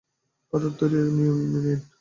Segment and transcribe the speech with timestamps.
[0.53, 1.79] কাদের তৈরি নিয়ম এরিন?